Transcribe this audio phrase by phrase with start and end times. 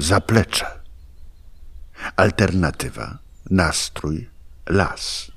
[0.00, 0.66] zaplecze.
[2.16, 3.18] Alternatywa
[3.50, 4.28] nastrój
[4.68, 5.32] las.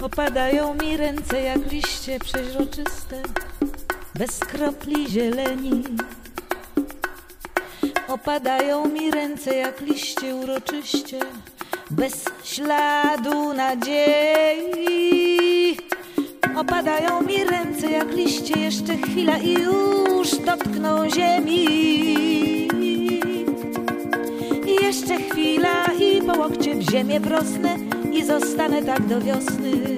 [0.00, 3.22] Opadają mi ręce jak liście przeźroczyste,
[4.14, 5.84] bez kropli zieleni.
[8.08, 11.20] Opadają mi ręce jak liście uroczyście,
[11.92, 14.96] bez śladu nadziei.
[16.56, 21.64] Opadają mi ręce jak liście, jeszcze chwila i już dotkną ziemi.
[24.66, 27.76] I jeszcze chwila i po łokcie w ziemię wrosnę
[28.12, 29.91] i zostanę tak do wiosny.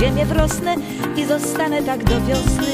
[0.00, 0.74] Ziemię wrosnę
[1.16, 2.65] i zostanę tak do wiosny.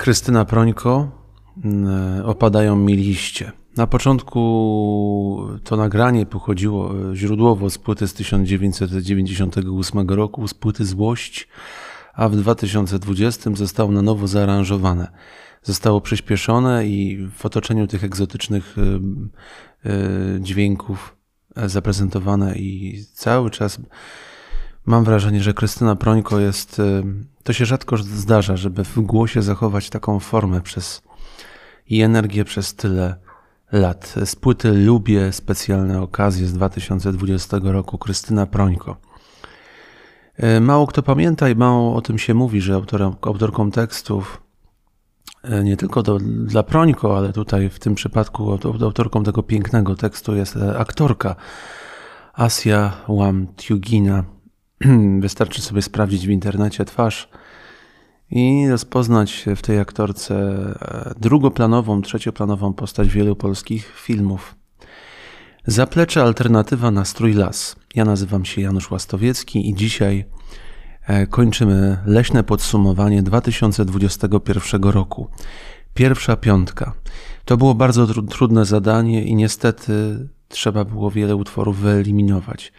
[0.00, 1.10] Krystyna Prońko,
[2.24, 3.52] opadają mi liście.
[3.76, 11.48] Na początku to nagranie pochodziło e, źródłowo z płyty z 1998 roku, z płyty Złość,
[12.14, 15.10] a w 2020 zostało na nowo zaaranżowane.
[15.62, 18.82] Zostało przyspieszone i w otoczeniu tych egzotycznych e,
[19.90, 21.16] e, dźwięków
[21.56, 23.78] zaprezentowane i cały czas
[24.90, 26.78] Mam wrażenie, że Krystyna Prońko jest.
[26.78, 27.04] y,
[27.42, 31.02] To się rzadko zdarza, żeby w głosie zachować taką formę przez
[31.86, 33.16] i energię przez tyle
[33.72, 34.14] lat.
[34.24, 38.96] Z płyty Lubię specjalne okazje z 2020 roku Krystyna Prońko.
[40.56, 44.42] Y, Mało kto pamięta i mało o tym się mówi, że autorem, autorką tekstów
[45.44, 49.96] y, nie tylko do, dla Prońko, ale tutaj w tym przypadku aut- autorką tego pięknego
[49.96, 51.36] tekstu jest aktorka
[52.34, 54.22] Asia Łam-Tiugina.
[55.20, 57.28] Wystarczy sobie sprawdzić w internecie twarz
[58.30, 64.54] i rozpoznać w tej aktorce e, drugoplanową, trzecioplanową postać wielu polskich filmów.
[65.66, 67.76] Zaplecze alternatywa na strój las.
[67.94, 70.24] Ja nazywam się Janusz Łastowiecki i dzisiaj
[71.06, 75.28] e, kończymy leśne podsumowanie 2021 roku.
[75.94, 76.92] Pierwsza piątka.
[77.44, 82.72] To było bardzo tru- trudne zadanie i niestety trzeba było wiele utworów wyeliminować.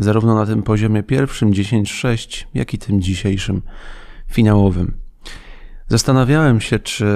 [0.00, 3.62] Zarówno na tym poziomie pierwszym 10-6, jak i tym dzisiejszym
[4.26, 4.94] finałowym.
[5.88, 7.06] Zastanawiałem się, czy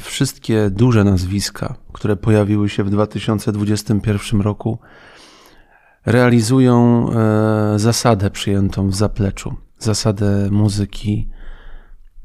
[0.00, 4.78] wszystkie duże nazwiska, które pojawiły się w 2021 roku,
[6.06, 11.28] realizują e, zasadę przyjętą w zapleczu, zasadę muzyki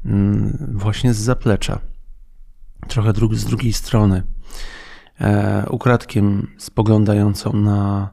[0.04, 1.78] mm, właśnie z zaplecza,
[2.88, 4.22] trochę z drugiej strony,
[5.20, 8.10] e, ukradkiem spoglądającą na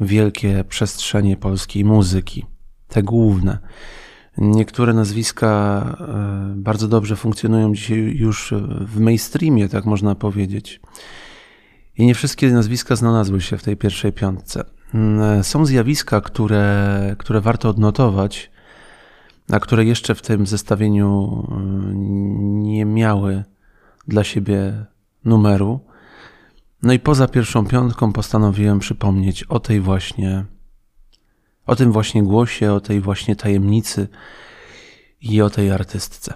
[0.00, 2.46] wielkie przestrzenie polskiej muzyki,
[2.88, 3.58] te główne.
[4.38, 10.80] Niektóre nazwiska e, bardzo dobrze funkcjonują dzisiaj już w mainstreamie, tak można powiedzieć.
[11.96, 14.64] I nie wszystkie nazwiska znalazły się w tej pierwszej piątce.
[14.94, 18.50] Mm, są zjawiska, które, które warto odnotować,
[19.52, 23.44] a które jeszcze w tym zestawieniu mm, nie miały
[24.08, 24.86] dla siebie
[25.24, 25.80] numeru.
[26.82, 30.44] No i poza pierwszą piątką postanowiłem przypomnieć o tej właśnie,
[31.66, 34.08] o tym właśnie głosie, o tej właśnie tajemnicy
[35.20, 36.34] i o tej artystce.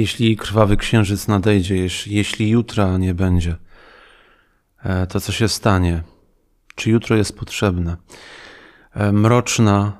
[0.00, 1.76] Jeśli krwawy księżyc nadejdzie,
[2.06, 3.56] jeśli jutra nie będzie,
[4.82, 6.02] e, to co się stanie?
[6.74, 7.96] Czy jutro jest potrzebne?
[8.94, 9.92] e, mroczna,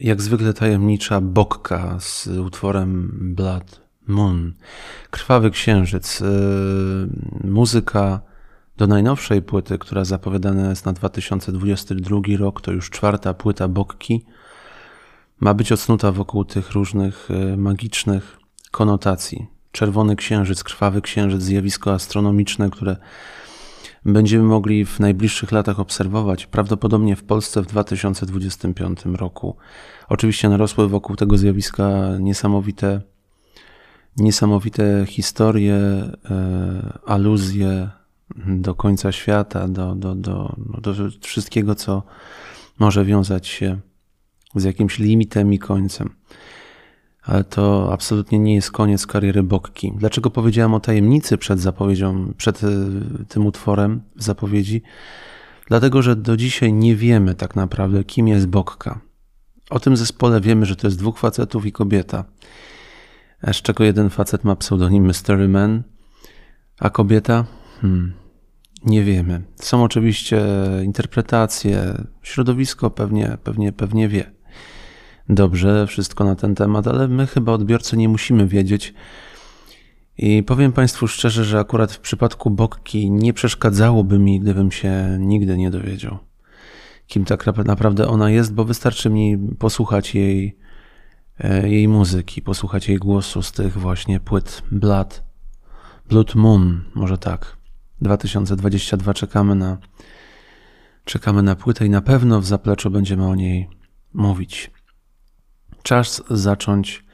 [0.00, 4.52] jak zwykle tajemnicza bokka z utworem Blood Moon.
[5.10, 6.22] Krwawy księżyc.
[6.22, 6.26] E,
[7.44, 8.20] muzyka
[8.76, 14.26] do najnowszej płyty, która zapowiadana jest na 2022 rok, to już czwarta płyta Bokki,
[15.40, 18.41] ma być odsnuta wokół tych różnych magicznych
[18.72, 19.46] konotacji.
[19.72, 22.96] Czerwony księżyc, krwawy księżyc, zjawisko astronomiczne, które
[24.04, 29.56] będziemy mogli w najbliższych latach obserwować, prawdopodobnie w Polsce w 2025 roku.
[30.08, 31.88] Oczywiście narosły wokół tego zjawiska
[32.20, 33.00] niesamowite,
[34.16, 36.12] niesamowite historie, e,
[37.06, 37.90] aluzje
[38.46, 42.02] do końca świata, do, do, do, no, do wszystkiego, co
[42.78, 43.78] może wiązać się
[44.54, 46.10] z jakimś limitem i końcem.
[47.22, 49.92] Ale to absolutnie nie jest koniec kariery Bokki.
[49.96, 52.68] Dlaczego powiedziałem o tajemnicy przed zapowiedzią, przed e,
[53.28, 54.82] tym utworem zapowiedzi?
[55.66, 59.00] Dlatego, że do dzisiaj nie wiemy tak naprawdę, kim jest Bokka.
[59.70, 62.24] O tym zespole wiemy, że to jest dwóch facetów i kobieta.
[63.52, 65.82] Z czego jeden facet ma pseudonim Mystery Man,
[66.80, 67.44] a kobieta?
[67.80, 68.12] Hmm,
[68.84, 69.42] nie wiemy.
[69.56, 70.44] Są oczywiście
[70.84, 74.32] interpretacje, środowisko pewnie, pewnie, pewnie wie
[75.28, 78.94] dobrze wszystko na ten temat, ale my chyba odbiorcy nie musimy wiedzieć.
[80.18, 85.56] I powiem Państwu szczerze, że akurat w przypadku Bokki nie przeszkadzałoby mi, gdybym się nigdy
[85.58, 86.18] nie dowiedział,
[87.06, 90.56] kim tak naprawdę ona jest, bo wystarczy mi posłuchać jej,
[91.38, 95.22] e, jej muzyki, posłuchać jej głosu z tych właśnie płyt Blood,
[96.08, 97.56] Blood Moon, może tak.
[98.00, 99.78] 2022 czekamy na,
[101.04, 103.68] czekamy na płytę i na pewno w zapleczu będziemy o niej
[104.14, 104.70] mówić.
[105.82, 107.04] Czas zacząć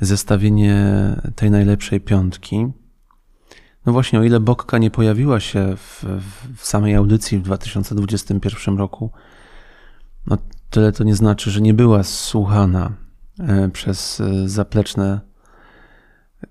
[0.00, 0.86] zestawienie
[1.36, 2.66] tej najlepszej piątki.
[3.86, 6.04] No właśnie, o ile Bokka nie pojawiła się w,
[6.56, 9.10] w samej audycji w 2021 roku,
[10.26, 10.38] no
[10.70, 12.92] tyle to nie znaczy, że nie była słuchana
[13.40, 15.20] e, przez e, zapleczne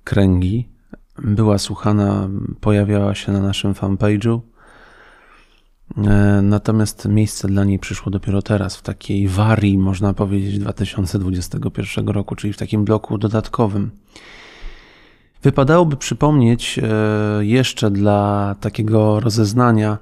[0.04, 0.70] kręgi.
[1.18, 2.30] Była słuchana,
[2.62, 4.40] pojawiała się na naszym fanpage'u
[6.42, 12.54] natomiast miejsce dla niej przyszło dopiero teraz, w takiej warii, można powiedzieć, 2021 roku, czyli
[12.54, 13.92] w takim bloku dodatkowym.
[15.44, 19.98] Wypadałoby przypomnieć e, jeszcze dla takiego rozeznania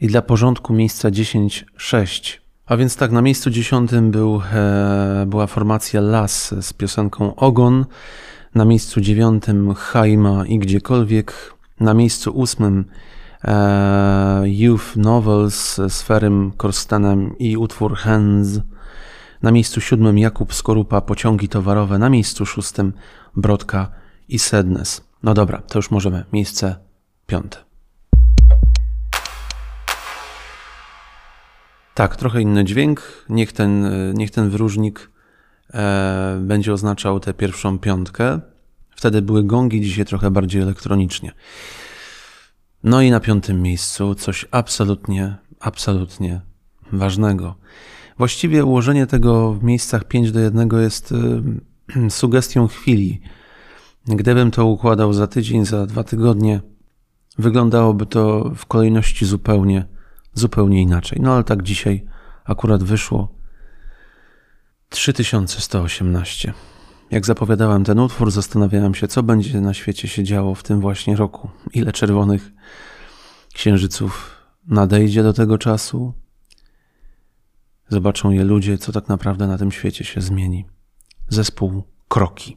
[0.00, 2.38] i dla porządku miejsca 10.6.
[2.66, 7.84] A więc tak, na miejscu 10 był, e, była formacja Las z piosenką Ogon,
[8.54, 9.44] na miejscu 9
[9.76, 13.15] Haima i gdziekolwiek, na miejscu 8 E,
[14.44, 18.48] Youth Novels z Ferym Korstenem i utwór Hands.
[19.42, 21.98] Na miejscu siódmym Jakub Skorupa, Pociągi towarowe.
[21.98, 22.92] Na miejscu szóstym
[23.36, 23.90] Brodka
[24.28, 25.08] i Sednes.
[25.22, 26.24] No dobra, to już możemy.
[26.32, 26.76] Miejsce
[27.26, 27.58] piąte.
[31.94, 33.24] Tak, trochę inny dźwięk.
[33.28, 35.10] Niech ten, niech ten wyróżnik
[35.74, 38.40] e, będzie oznaczał tę pierwszą piątkę.
[38.96, 41.32] Wtedy były gongi, dzisiaj trochę bardziej elektronicznie.
[42.86, 46.40] No i na piątym miejscu coś absolutnie, absolutnie
[46.92, 47.54] ważnego.
[48.18, 51.14] Właściwie ułożenie tego w miejscach 5 do 1 jest
[52.08, 53.20] sugestią chwili.
[54.06, 56.60] Gdybym to układał za tydzień, za dwa tygodnie,
[57.38, 59.86] wyglądałoby to w kolejności zupełnie,
[60.34, 61.18] zupełnie inaczej.
[61.22, 62.06] No ale tak dzisiaj
[62.44, 63.34] akurat wyszło
[64.88, 66.54] 3118.
[67.10, 71.16] Jak zapowiadałem ten utwór, zastanawiałem się, co będzie na świecie się działo w tym właśnie
[71.16, 71.50] roku.
[71.72, 72.52] Ile czerwonych
[73.54, 74.36] księżyców
[74.66, 76.12] nadejdzie do tego czasu.
[77.88, 80.64] Zobaczą je ludzie, co tak naprawdę na tym świecie się zmieni.
[81.28, 82.56] Zespół Kroki.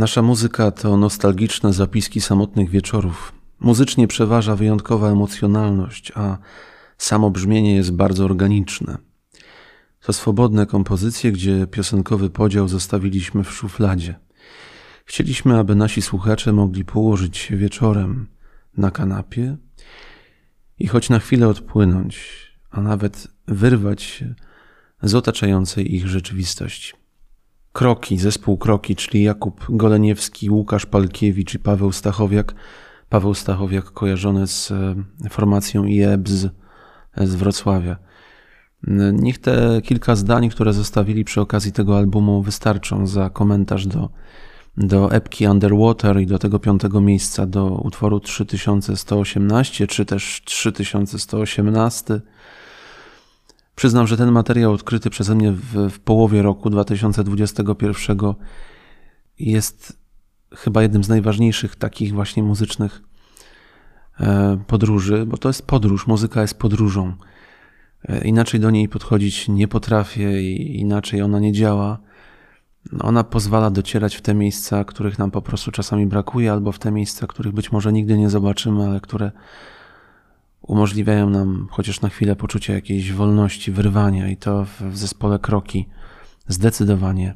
[0.00, 3.32] Nasza muzyka to nostalgiczne zapiski samotnych wieczorów.
[3.58, 6.38] Muzycznie przeważa wyjątkowa emocjonalność, a
[6.98, 8.98] samo brzmienie jest bardzo organiczne.
[10.00, 14.14] To swobodne kompozycje, gdzie piosenkowy podział zostawiliśmy w szufladzie.
[15.04, 18.28] Chcieliśmy, aby nasi słuchacze mogli położyć się wieczorem
[18.76, 19.56] na kanapie
[20.78, 22.28] i choć na chwilę odpłynąć,
[22.70, 24.34] a nawet wyrwać się
[25.02, 26.99] z otaczającej ich rzeczywistości.
[27.72, 32.54] Kroki, zespół Kroki, czyli Jakub Goleniewski, Łukasz Palkiewicz i Paweł Stachowiak.
[33.08, 34.94] Paweł Stachowiak kojarzony z e,
[35.30, 36.48] formacją IEBZ
[37.16, 37.96] z Wrocławia.
[39.12, 44.08] Niech te kilka zdań, które zostawili przy okazji tego albumu, wystarczą za komentarz do,
[44.76, 52.20] do epki Underwater i do tego piątego miejsca, do utworu 3118 czy też 3118.
[53.74, 58.18] Przyznam, że ten materiał odkryty przeze mnie w, w połowie roku 2021
[59.38, 60.00] jest
[60.54, 63.02] chyba jednym z najważniejszych takich właśnie muzycznych
[64.20, 67.14] e, podróży, bo to jest podróż, muzyka jest podróżą.
[68.08, 71.98] E, inaczej do niej podchodzić nie potrafię i inaczej ona nie działa.
[73.00, 76.90] Ona pozwala docierać w te miejsca, których nam po prostu czasami brakuje, albo w te
[76.90, 79.30] miejsca, których być może nigdy nie zobaczymy, ale które
[80.70, 85.88] umożliwiają nam chociaż na chwilę poczucie jakiejś wolności, wyrwania, i to w zespole kroki
[86.48, 87.34] zdecydowanie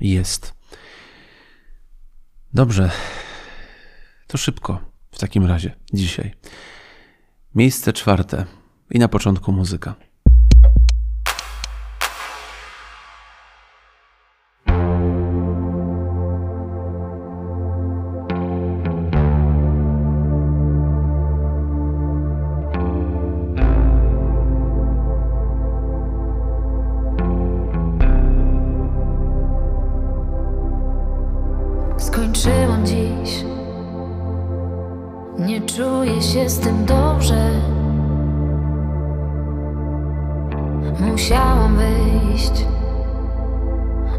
[0.00, 0.54] jest.
[2.54, 2.90] Dobrze,
[4.26, 6.34] to szybko w takim razie dzisiaj.
[7.54, 8.44] Miejsce czwarte
[8.90, 9.94] i na początku muzyka.
[41.00, 42.66] musiałam wyjść.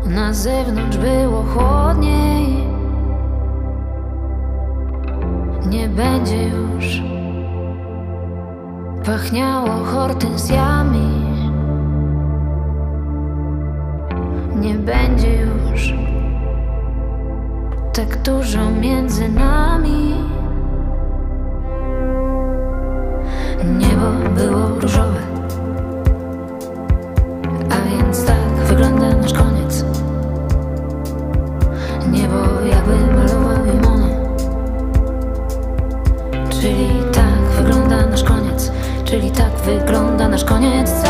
[0.05, 2.67] Na zewnątrz było chłodniej.
[5.69, 7.01] Nie będzie już.
[9.05, 11.23] Pachniało hortensjami.
[14.55, 15.93] Nie będzie już
[17.93, 20.22] tak dużo między nami.
[40.45, 41.02] koniec.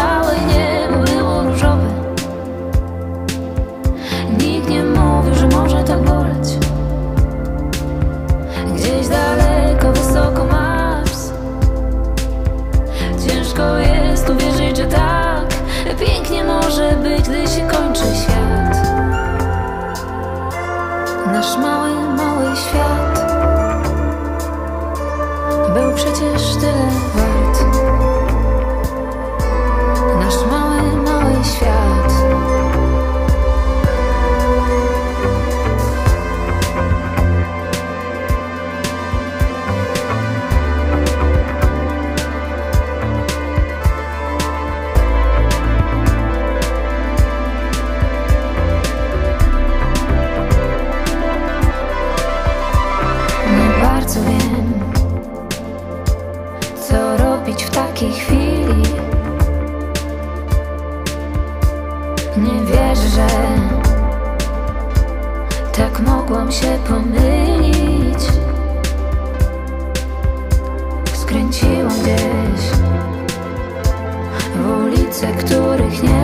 [66.44, 68.24] mogłam się pomylić.
[71.14, 72.62] Skręciłam gdzieś
[74.56, 76.23] w ulice, których nie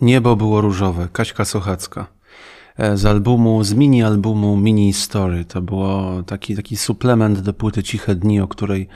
[0.00, 2.06] Niebo było różowe, Kaśka Sochacka.
[2.76, 5.44] E, z albumu, z mini albumu Mini Story.
[5.44, 8.88] To było taki, taki suplement do płyty Ciche Dni, o której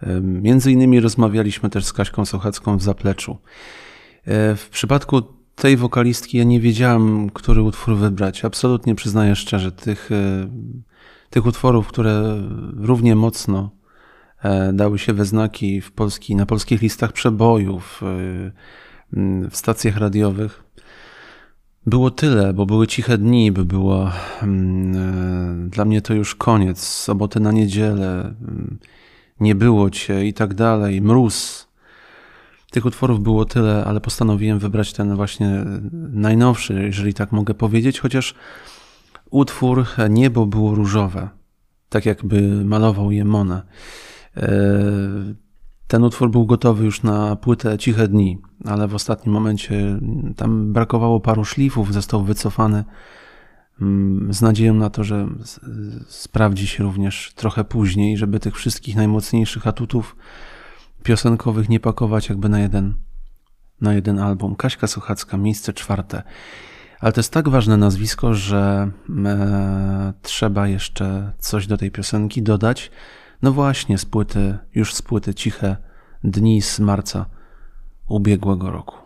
[0.00, 3.38] e, między innymi rozmawialiśmy też z Kaśką Sochacką w Zapleczu.
[4.24, 5.22] E, w przypadku
[5.54, 8.44] tej wokalistki ja nie wiedziałem, który utwór wybrać.
[8.44, 10.10] Absolutnie przyznaję szczerze, tych,
[11.30, 12.42] tych utworów, które
[12.76, 13.70] równie mocno
[14.72, 18.02] dały się we znaki w polski, na polskich listach przebojów,
[19.50, 20.64] w stacjach radiowych.
[21.86, 24.10] Było tyle, bo były ciche dni, by było
[24.42, 26.78] mm, e, dla mnie to już koniec.
[26.80, 28.78] Soboty na niedzielę, mm,
[29.40, 31.68] nie było cię i tak dalej, mróz.
[32.70, 35.64] Tych utworów było tyle, ale postanowiłem wybrać ten właśnie
[36.12, 38.34] najnowszy, jeżeli tak mogę powiedzieć, chociaż
[39.30, 41.28] utwór Niebo było różowe,
[41.88, 43.62] tak jakby malował je Mona.
[45.88, 50.00] Ten utwór był gotowy już na płytę Ciche Dni, ale w ostatnim momencie
[50.36, 52.84] tam brakowało paru szlifów, został wycofany
[53.80, 55.28] mm, z nadzieją na to, że
[56.08, 60.16] sprawdzi się również trochę później, żeby tych wszystkich najmocniejszych atutów
[61.02, 62.94] piosenkowych nie pakować jakby na jeden,
[63.80, 64.56] na jeden album.
[64.56, 66.22] Kaśka Suchacka, miejsce czwarte.
[67.00, 68.90] Ale to jest tak ważne nazwisko, że
[69.26, 72.90] e, trzeba jeszcze coś do tej piosenki dodać.
[73.42, 75.76] No właśnie, z płyty, już z płyty Ciche
[76.24, 77.26] Dni z marca
[78.08, 78.96] ubiegłego roku.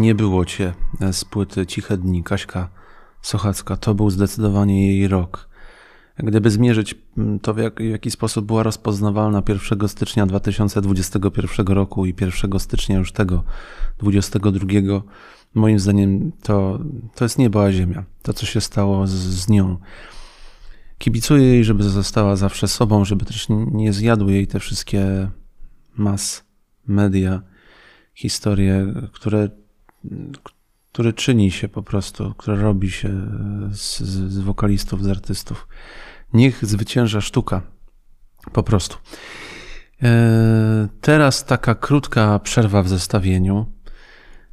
[0.00, 0.74] Nie było cię
[1.12, 2.68] z płyty Ciche Dni Kaśka
[3.22, 3.76] Sochacka.
[3.76, 5.48] To był zdecydowanie jej rok.
[6.18, 6.94] Gdyby zmierzyć
[7.42, 12.98] to, w, jak, w jaki sposób była rozpoznawalna 1 stycznia 2021 roku i 1 stycznia
[12.98, 13.44] już tego
[13.98, 15.02] 2022,
[15.54, 16.78] moim zdaniem to,
[17.14, 18.04] to jest nieba a ziemia.
[18.22, 19.76] To, co się stało z, z nią.
[20.98, 25.30] Kibicuję jej, żeby została zawsze sobą, żeby też nie zjadły jej te wszystkie
[25.96, 26.44] mas,
[26.86, 27.42] media,
[28.14, 29.48] historie, które,
[30.92, 33.08] które czyni się po prostu, które robi się
[33.70, 35.68] z, z wokalistów, z artystów.
[36.32, 37.62] Niech zwycięża sztuka.
[38.52, 38.96] Po prostu.
[40.02, 43.66] E, teraz taka krótka przerwa w zestawieniu,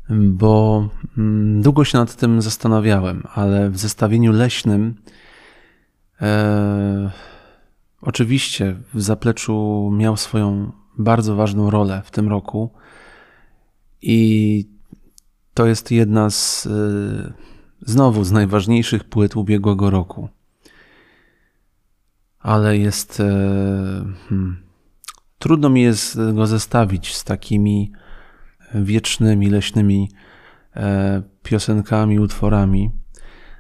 [0.10, 4.95] bo mm, długo się nad tym zastanawiałem, ale w zestawieniu leśnym
[6.21, 7.12] e,
[8.01, 12.73] oczywiście w zapleczu miał swoją bardzo ważną rolę w tym roku
[14.01, 14.77] i
[15.58, 17.34] to jest jedna z e,
[17.82, 20.30] znowu z najważniejszych płyt ubiegłego roku
[22.48, 23.20] ale jest.
[23.20, 23.26] E,
[24.30, 24.58] hmm,
[25.39, 27.91] trudno mi jest go zestawić z takimi
[28.74, 30.12] wiecznymi, leśnymi
[30.76, 32.91] e, piosenkami, utworami.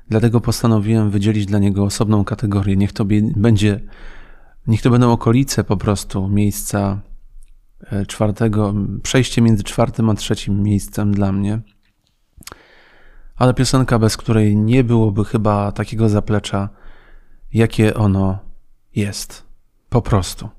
[0.09, 2.77] Dlatego postanowiłem wydzielić dla niego osobną kategorię.
[2.77, 3.05] Niech to
[3.35, 3.79] będzie,
[4.67, 7.01] niech to będą okolice po prostu miejsca
[7.81, 11.61] e, czwartego, przejście między czwartym a trzecim miejscem dla mnie.
[13.37, 16.69] Ale piosenka, bez której nie byłoby chyba takiego zaplecza,
[17.53, 18.39] jakie ono
[18.95, 19.43] jest.
[19.89, 20.49] Po prostu.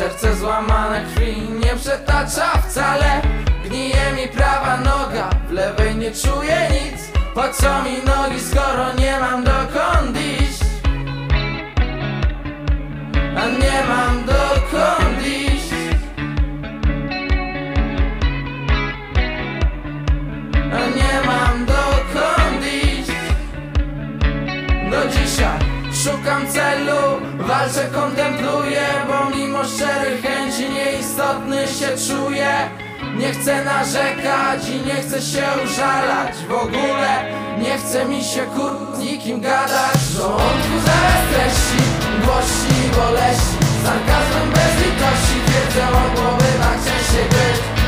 [0.00, 3.22] Serce złamane krwi nie przetacza wcale.
[3.64, 7.10] Gnije mi prawa noga, w lewej nie czuję nic.
[7.34, 10.60] Po co mi nogi, skoro nie mam dokąd iść?
[13.14, 14.99] A nie mam dokąd
[26.04, 32.70] Szukam celu, walczę, kontempluję Bo mimo szczerych chęci nieistotny się czuję.
[33.16, 37.10] Nie chcę narzekać i nie chcę się użalać W ogóle.
[37.58, 38.96] Nie chce mi się kur...
[38.96, 40.00] z nikim gadać.
[40.16, 41.82] Żołądku zaraz treści,
[42.24, 45.36] głości i boleści Sarkazmem bez litości.
[45.46, 46.72] Twierdzę o głowy na
[47.12, 47.79] się być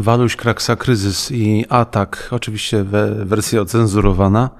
[0.00, 4.50] Waluś, Kraksa, Kryzys i Atak, oczywiście we, wersja ocenzurowana.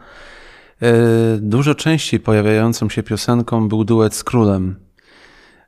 [0.83, 0.93] E,
[1.39, 4.77] dużo częściej pojawiającą się piosenką był duet z królem.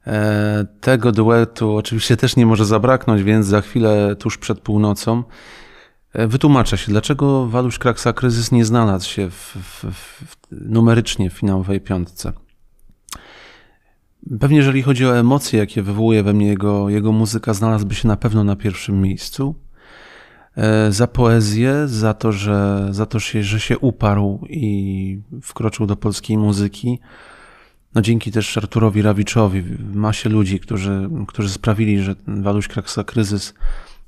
[0.07, 5.23] E, tego duetu oczywiście też nie może zabraknąć, więc za chwilę, tuż przed północą,
[6.13, 11.33] e, wytłumaczę się, dlaczego Waluś Kraksa Kryzys nie znalazł się w, w, w, numerycznie w
[11.33, 12.33] finałowej piątce.
[14.41, 18.17] Pewnie jeżeli chodzi o emocje, jakie wywołuje we mnie jego, jego muzyka, znalazłby się na
[18.17, 19.55] pewno na pierwszym miejscu.
[20.57, 26.39] E, za poezję, za to, że, za to że się uparł i wkroczył do polskiej
[26.39, 26.99] muzyki.
[27.95, 33.55] No dzięki też Arturowi Rawiczowi, masie ludzi, którzy, którzy sprawili, że Waluś Kraksa Kryzys,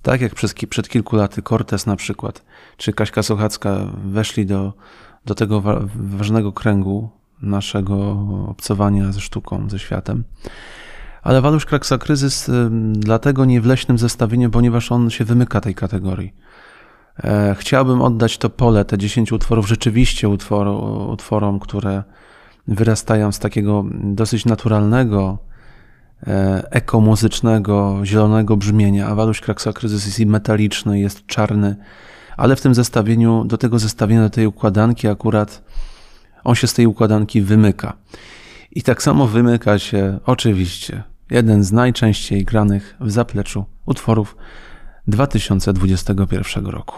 [0.03, 2.44] tak jak przez, przed kilku laty Cortez na przykład,
[2.77, 4.72] czy Kaśka Sochacka weszli do,
[5.24, 5.62] do tego
[5.94, 7.11] ważnego kręgu
[7.44, 10.24] naszego obcowania ze sztuką, ze światem.
[11.22, 12.50] Ale Walusz Kraksa Kryzys
[12.92, 16.35] dlatego nie w leśnym zestawieniu, ponieważ on się wymyka tej kategorii.
[17.25, 20.68] E, chciałbym oddać to pole, te 10 utworów, rzeczywiście utwor,
[21.12, 22.02] utworom, które
[22.68, 25.38] wyrastają z takiego dosyć naturalnego,
[26.27, 31.77] e, ekomuzycznego, zielonego brzmienia, a Waluś Kraksa Kryzys jest i metaliczny, jest czarny,
[32.37, 35.62] ale w tym zestawieniu, do tego zestawienia, do tej układanki akurat
[36.44, 37.96] on się z tej układanki wymyka.
[38.70, 44.36] I tak samo wymyka się oczywiście jeden z najczęściej granych w zapleczu utworów
[45.06, 46.96] 2021 roku.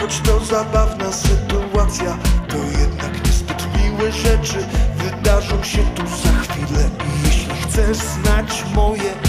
[0.00, 2.18] Choć to zabawna sytuacja,
[4.12, 4.58] rzeczy
[4.96, 6.90] wydarzą się tu za chwilę.
[7.06, 9.27] I jeśli chcesz znać moje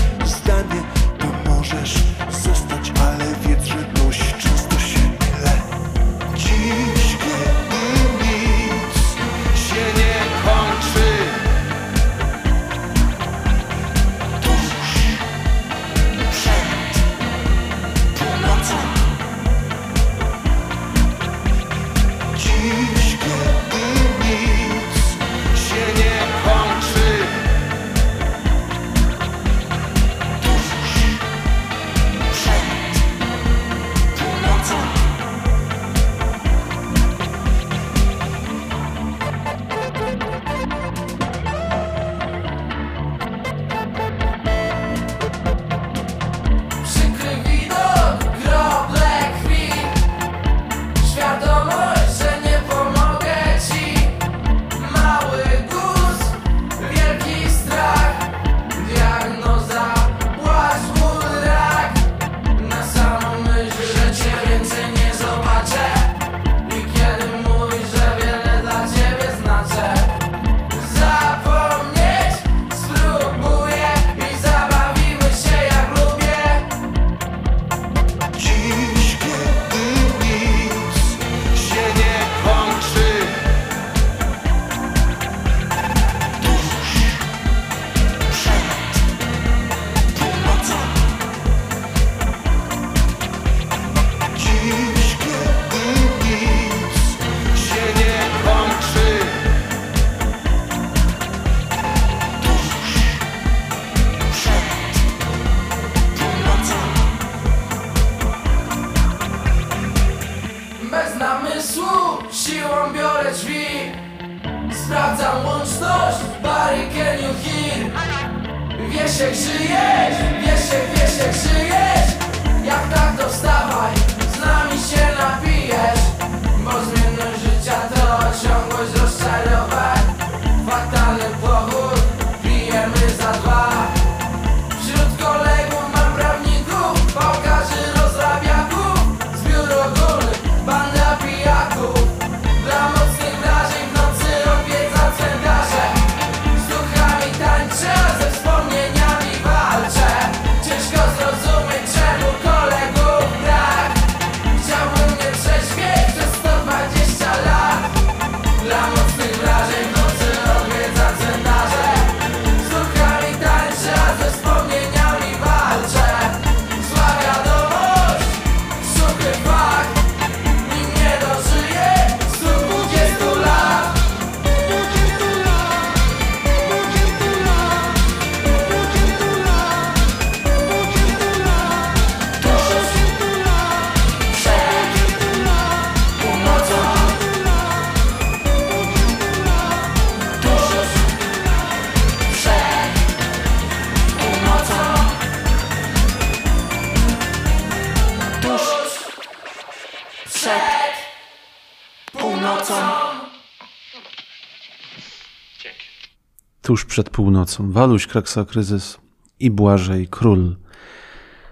[207.00, 207.72] przed północą.
[207.72, 208.98] Waluś, Kraksa, Kryzys
[209.40, 210.56] i Błażej, Król.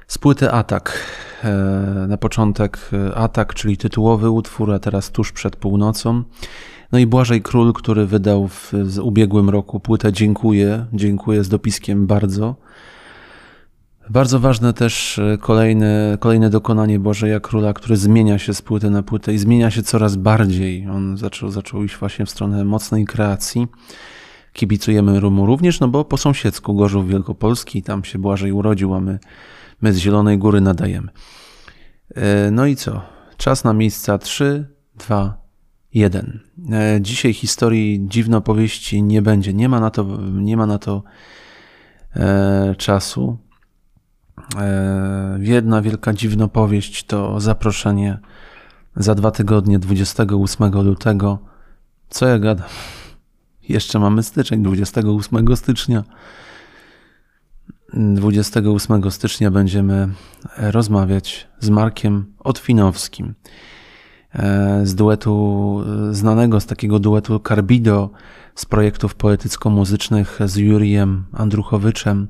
[0.08, 1.00] Z płyty Atak.
[1.44, 1.50] E,
[2.08, 6.24] na początek e, Atak, czyli tytułowy utwór, a teraz tuż przed północą.
[6.92, 10.86] No i Błażej Król, który wydał w, w ubiegłym roku płytę Dziękuję.
[10.94, 12.56] Dziękuję z dopiskiem bardzo.
[14.10, 19.04] Bardzo ważne też e, kolejne, kolejne dokonanie Błażeja Króla, który zmienia się z płyty na
[19.04, 20.88] płytę i zmienia się coraz bardziej.
[20.88, 23.68] On zaczął, zaczął iść właśnie w stronę mocnej kreacji.
[24.58, 29.20] Kibicujemy mu również, no bo po sąsiedzku Gorzów Wielkopolski, tam się Błażej urodził, a my,
[29.82, 31.10] my z Zielonej Góry nadajemy.
[32.16, 33.02] E, no i co?
[33.38, 35.38] Czas na miejsca 3, 2,
[35.94, 36.40] 1.
[37.02, 39.54] Dzisiaj historii dziwnopowieści nie będzie.
[39.54, 40.04] Nie ma na to,
[40.34, 41.04] nie ma na to
[42.16, 43.38] e, czasu.
[44.58, 48.20] E, jedna wielka dziwnopowieść to zaproszenie
[48.96, 51.40] za dwa tygodnie, 28 lutego.
[52.10, 52.68] Co ja gadam?
[53.70, 56.04] Jeszcze mamy styczeń, 28 stycznia.
[57.94, 60.10] 28 stycznia będziemy
[60.58, 63.34] rozmawiać z Markiem Otwinowskim
[64.34, 68.10] e, z duetu, znanego z takiego duetu Carbido,
[68.56, 72.28] z projektów poetycko-muzycznych z Jurijem Andruchowiczem.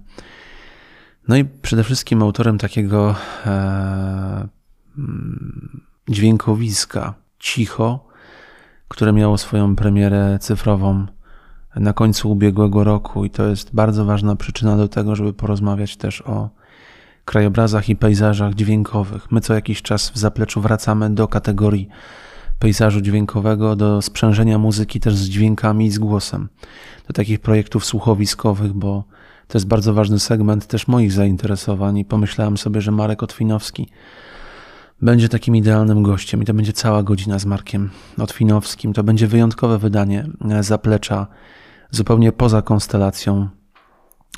[1.28, 3.16] No i przede wszystkim autorem takiego
[3.46, 4.48] e,
[6.10, 8.08] dźwiękowiska Cicho,
[8.88, 11.06] które miało swoją premierę cyfrową
[11.80, 16.22] na końcu ubiegłego roku i to jest bardzo ważna przyczyna do tego, żeby porozmawiać też
[16.22, 16.50] o
[17.26, 19.32] krajobrazach i pejzażach dźwiękowych.
[19.32, 21.90] My co jakiś czas w zapleczu wracamy do kategorii
[22.60, 26.50] pejzażu dźwiękowego, do sprzężenia muzyki też z dźwiękami i z głosem,
[27.08, 29.04] do takich projektów słuchowiskowych, bo
[29.48, 33.90] to jest bardzo ważny segment też moich zainteresowań i pomyślałem sobie, że Marek Otwinowski
[35.02, 38.94] będzie takim idealnym gościem i to będzie cała godzina z Markiem Otwinowskim.
[38.94, 40.28] To będzie wyjątkowe wydanie
[40.60, 41.28] zaplecza
[41.92, 43.50] zupełnie poza konstelacją,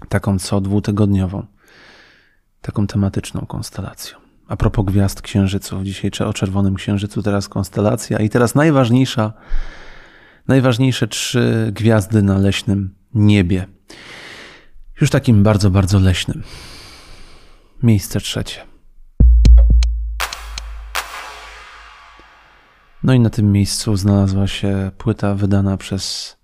[0.09, 1.45] taką co dwutygodniową,
[2.61, 4.17] taką tematyczną konstelacją.
[4.47, 9.33] A propos gwiazd księżyców, dzisiaj o czerwonym księżycu, teraz konstelacja i teraz najważniejsza,
[10.47, 13.67] najważniejsze trzy gwiazdy na leśnym niebie.
[15.01, 16.43] Już takim bardzo, bardzo leśnym.
[17.83, 18.61] Miejsce trzecie.
[23.03, 26.37] No i na tym miejscu znalazła się płyta wydana przez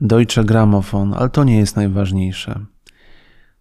[0.00, 2.60] Deutsche Grammophon, ale to nie jest najważniejsze.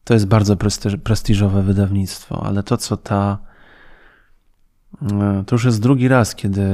[0.03, 0.55] To jest bardzo
[1.03, 3.37] prestiżowe wydawnictwo, ale to, co ta.
[5.01, 6.67] E, to już jest drugi raz, kiedy,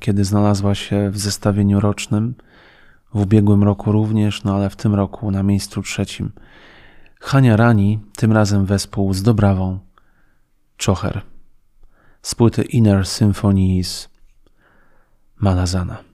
[0.00, 2.34] kiedy znalazła się w zestawieniu rocznym.
[3.14, 6.32] W ubiegłym roku również, no ale w tym roku na miejscu trzecim.
[7.20, 9.78] Hania Rani, tym razem wespół z Dobrawą
[10.76, 11.22] Czocher
[12.22, 14.08] z płyty Inner Symphonies
[15.36, 16.07] Malazana.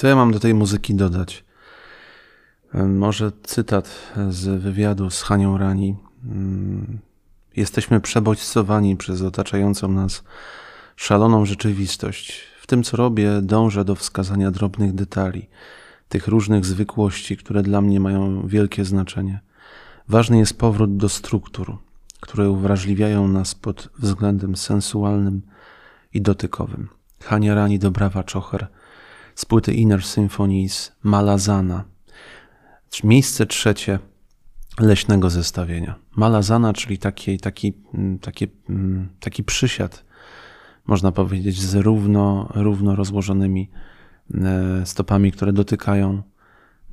[0.00, 1.44] Co ja mam do tej muzyki dodać?
[2.74, 5.96] Może cytat z wywiadu z Hanią Rani.
[6.24, 6.98] Mm,
[7.56, 10.24] jesteśmy przebodźcowani przez otaczającą nas
[10.96, 12.42] szaloną rzeczywistość.
[12.60, 15.48] W tym, co robię, dążę do wskazania drobnych detali,
[16.08, 19.40] tych różnych zwykłości, które dla mnie mają wielkie znaczenie.
[20.08, 21.76] Ważny jest powrót do struktur,
[22.20, 25.42] które uwrażliwiają nas pod względem sensualnym
[26.14, 26.88] i dotykowym.
[27.22, 28.68] Hania Rani Dobrawa Czocher
[29.40, 31.84] z płyty Inner Symphonies Malazana.
[33.04, 33.98] Miejsce trzecie
[34.80, 35.94] leśnego zestawienia.
[36.16, 40.04] Malazana, czyli taki, taki, mm, taki, mm, taki przysiad,
[40.86, 43.70] można powiedzieć, z równo, równo rozłożonymi
[44.34, 46.22] e, stopami, które dotykają,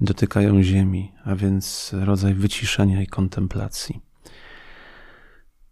[0.01, 4.06] dotykają ziemi, a więc rodzaj wyciszenia i kontemplacji.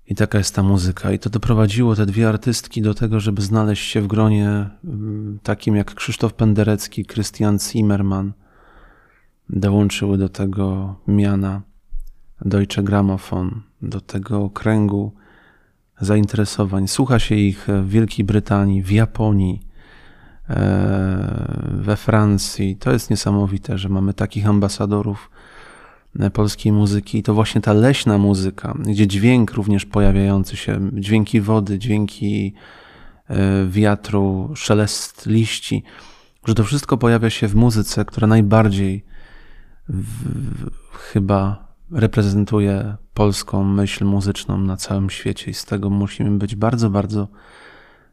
[0.08, 1.12] I taka jest ta muzyka.
[1.12, 5.76] I to doprowadziło te dwie artystki do tego, żeby znaleźć się w gronie mm, takim
[5.76, 8.34] jak Krzysztof Penderecki, Christian Zimmermann.
[9.50, 11.62] Dołączyły do tego miana
[12.42, 15.14] Deutsche Grammophon, do tego kręgu
[16.02, 16.88] zainteresowań.
[16.88, 19.62] Słucha się ich w Wielkiej Brytanii, w Japonii,
[20.50, 22.76] e, we Francji.
[22.76, 25.30] To jest niesamowite, że mamy takich ambasadorów
[26.34, 27.18] polskiej muzyki.
[27.18, 32.54] I to właśnie ta leśna muzyka, gdzie dźwięk również pojawiający się, dźwięki wody, dźwięki
[33.28, 35.84] e, wiatru, szelest liści,
[36.46, 39.06] że to wszystko pojawia się w muzyce, która najbardziej
[39.90, 46.90] w, chyba reprezentuje polską myśl muzyczną na całym świecie i z tego musimy być bardzo,
[46.90, 47.28] bardzo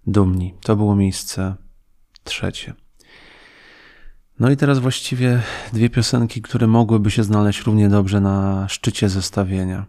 [0.06, 0.54] dumni.
[0.60, 1.54] To było miejsce
[2.24, 2.74] trzecie.
[4.40, 9.86] No i teraz właściwie dwie piosenki, które mogłyby się znaleźć równie dobrze na szczycie zestawienia.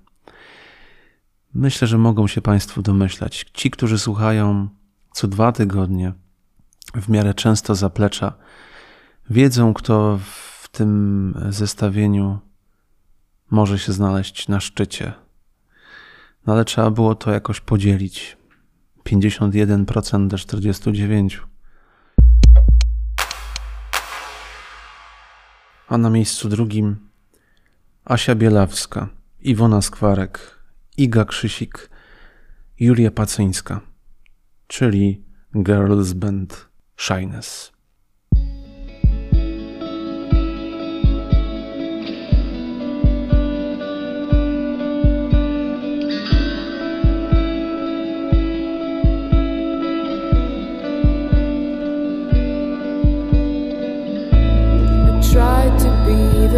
[1.53, 3.45] Myślę, że mogą się Państwo domyślać.
[3.53, 4.69] Ci, którzy słuchają
[5.11, 6.13] co dwa tygodnie,
[6.95, 8.33] w miarę często zaplecza,
[9.29, 10.19] wiedzą, kto
[10.61, 12.39] w tym zestawieniu
[13.51, 15.13] może się znaleźć na szczycie.
[16.47, 18.37] No ale trzeba było to jakoś podzielić.
[19.05, 21.52] 51% do 49%.
[25.93, 27.09] A na miejscu drugim
[28.05, 30.59] Asia Bielawska, Iwona Skwarek,
[30.97, 31.89] Iga Krzysik,
[32.79, 33.81] Julia Pacyńska,
[34.67, 35.23] czyli
[35.55, 37.72] Girls Band Shyness.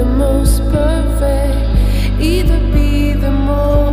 [0.05, 3.91] most perfect, either be the more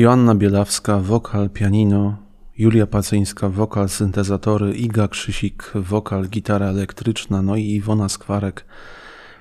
[0.00, 2.16] Joanna Bielawska, wokal, pianino,
[2.58, 8.64] Julia Pacyńska, wokal, syntezatory, Iga Krzysik, wokal, gitara elektryczna, no i Iwona Skwarek,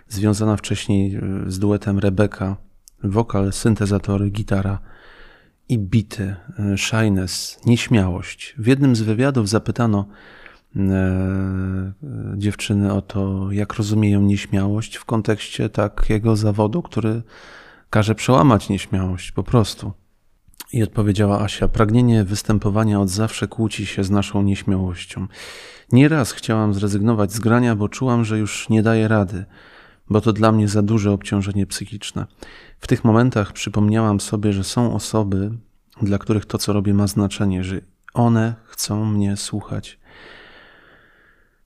[0.08, 2.58] związana wcześniej e, z duetem Rebeka,
[3.04, 4.80] wokal, syntezatory, gitara
[5.70, 8.56] i bity, e, shyness, nieśmiałość.
[8.58, 10.06] W jednym z wywiadów zapytano
[10.76, 11.94] e,
[12.38, 17.22] dziewczyny o to, jak rozumieją nieśmiałość w kontekście takiego zawodu, który
[17.90, 19.94] każe przełamać nieśmiałość po prostu.
[20.74, 25.28] I odpowiedziała Asia: Pragnienie występowania od zawsze kłóci się z naszą nieśmiałością.
[25.92, 29.46] Nieraz chciałam zrezygnować z grania, bo czułam, że już nie daję rady,
[30.10, 32.26] bo to dla mnie za duże obciążenie psychiczne.
[32.80, 35.52] W tych momentach przypomniałam sobie, że są osoby,
[36.02, 37.82] dla których to, co robię, ma znaczenie, że
[38.14, 40.00] one chcą mnie słuchać.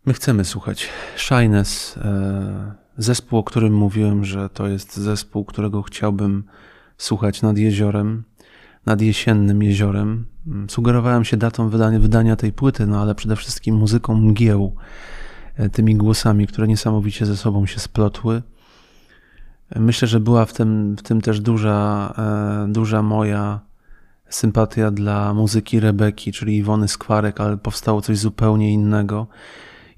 [0.06, 0.90] My chcemy słuchać.
[1.16, 6.44] Shyness, e, zespół, o którym mówiłem, że to jest zespół, którego chciałbym
[6.98, 8.24] słuchać nad jeziorem
[8.86, 10.26] nad jesiennym jeziorem.
[10.48, 14.76] Mm, sugerowałem się datą wydania, wydania tej płyty, no ale przede wszystkim muzyką mgieł,
[15.56, 18.42] e, tymi głosami, które niesamowicie ze sobą się splotły.
[19.76, 23.60] Myślę, że była w tym, w tym też duża, e, duża moja
[24.30, 29.28] sympatia dla muzyki Rebeki, czyli Iwony Skwarek, ale powstało coś zupełnie innego.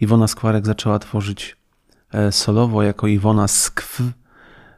[0.01, 1.57] Iwona Skwarek zaczęła tworzyć
[2.13, 4.11] e, solowo jako Iwona Skw,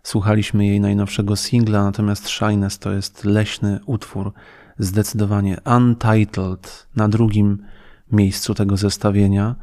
[0.07, 4.33] Słuchaliśmy jej najnowszego singla, natomiast Shyness to jest leśny utwór,
[4.79, 7.63] zdecydowanie Untitled na drugim
[8.11, 9.55] miejscu tego zestawienia.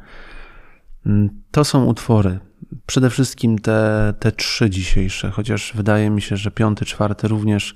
[1.05, 2.39] Mm, to są utwory,
[2.85, 7.75] przede wszystkim te, te trzy dzisiejsze, chociaż wydaje mi się, że piąty, czwarty również,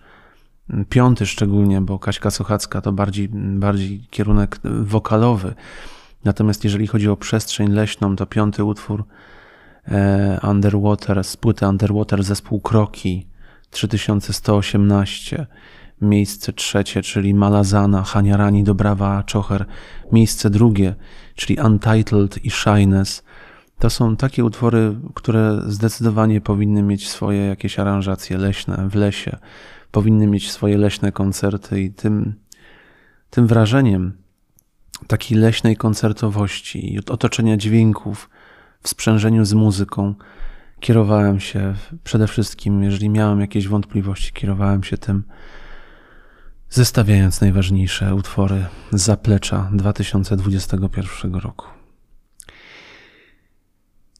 [0.70, 5.54] mm, piąty szczególnie, bo Kaśka Sochacka to bardziej, bardziej kierunek wokalowy.
[6.24, 9.04] Natomiast jeżeli chodzi o przestrzeń leśną, to piąty utwór
[10.44, 13.28] Underwater, z płyty Underwater zespół Kroki
[13.70, 15.48] 3118,
[16.02, 19.66] miejsce trzecie, czyli Malazana, Haniarani, Dobrawa, Czocher,
[20.12, 20.96] miejsce drugie,
[21.36, 23.24] czyli Untitled i Shyness.
[23.80, 29.38] To są takie utwory, które zdecydowanie powinny mieć swoje jakieś aranżacje leśne w lesie,
[29.92, 32.34] powinny mieć swoje leśne koncerty i tym,
[33.30, 34.18] tym wrażeniem
[35.08, 38.30] takiej leśnej koncertowości i otoczenia dźwięków,
[38.84, 40.16] w sprzężeniu z muzyką
[40.80, 41.74] kierowałem się
[42.04, 45.24] przede wszystkim, jeżeli miałem jakieś wątpliwości, kierowałem się tym,
[46.70, 51.66] zestawiając najważniejsze utwory z zaplecza 2021 roku.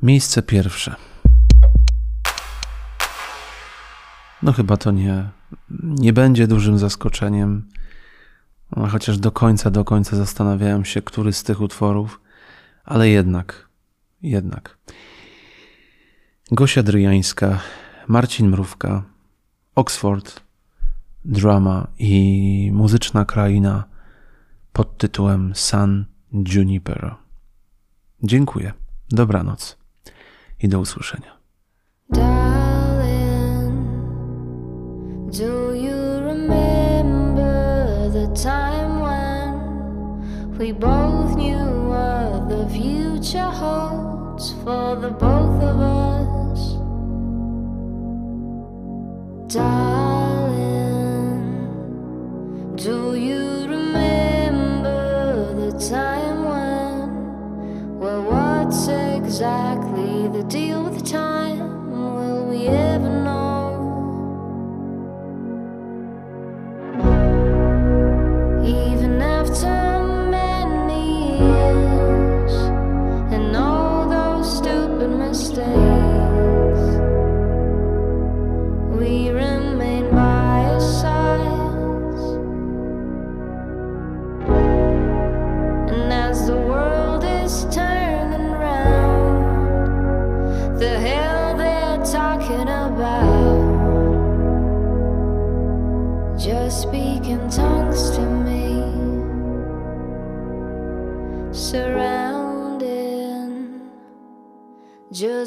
[0.03, 0.95] Miejsce pierwsze.
[4.43, 5.29] No chyba to nie,
[5.83, 7.69] nie będzie dużym zaskoczeniem,
[8.77, 12.21] no, chociaż do końca, do końca zastanawiałem się, który z tych utworów,
[12.85, 13.69] ale jednak,
[14.23, 14.79] jednak.
[16.53, 17.61] Gosia Dryjańska,
[18.09, 19.03] Marcin Mrówka,
[19.75, 20.41] Oxford,
[21.25, 23.85] drama i muzyczna kraina
[24.73, 27.15] pod tytułem San Juniper.
[28.23, 28.73] Dziękuję.
[29.11, 29.79] Dobranoc
[30.61, 31.39] i do usłyszenia.
[40.59, 46.75] We both knew what the future holds for the both of us?
[49.47, 50.75] Darling,
[52.75, 60.18] do you remember the time when, well, what's exactly?
[60.39, 61.91] The deal with the time?
[61.91, 63.18] Will we ever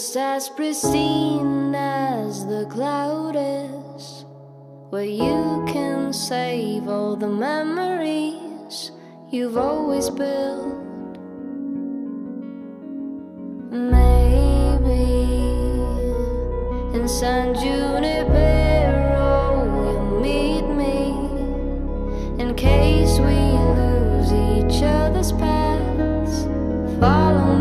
[0.01, 4.25] just as pristine as the cloud is,
[4.89, 8.91] where you can save all the memories
[9.29, 10.75] you've always built.
[13.69, 15.05] Maybe
[16.97, 19.29] in San Junipero
[19.85, 21.13] you'll meet me
[22.41, 23.39] in case we
[23.77, 26.47] lose each other's paths.
[26.99, 27.51] Follow